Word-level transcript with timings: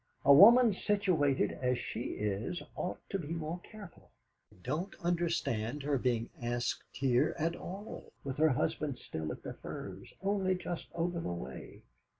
A 0.25 0.33
woman 0.33 0.73
situated 0.73 1.51
as 1.61 1.77
she 1.77 1.99
is 2.17 2.63
ought 2.75 2.97
to 3.11 3.19
be 3.19 3.27
more 3.33 3.59
careful. 3.59 4.09
I 4.51 4.55
don't 4.63 4.95
understand 5.03 5.83
her 5.83 5.99
being 5.99 6.31
asked 6.41 6.81
here 6.97 7.35
at 7.37 7.55
all, 7.55 8.11
with 8.23 8.37
her 8.37 8.49
husband 8.49 8.97
still 8.97 9.31
at 9.31 9.43
the 9.43 9.53
Firs, 9.53 10.11
only 10.23 10.55
just 10.55 10.87
over 10.95 11.19
the 11.19 11.31
way. 11.31 11.83